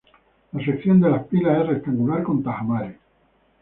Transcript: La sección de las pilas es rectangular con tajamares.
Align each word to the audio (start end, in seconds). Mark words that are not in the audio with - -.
La 0.53 0.65
sección 0.65 0.99
de 0.99 1.11
las 1.11 1.27
pilas 1.27 1.61
es 1.61 1.67
rectangular 1.67 2.23
con 2.23 2.41
tajamares. 2.41 2.95